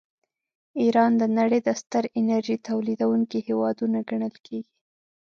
[0.81, 4.71] ایران د نړۍ د ستر انرژۍ تولیدونکي هېوادونه ګڼل کیږي.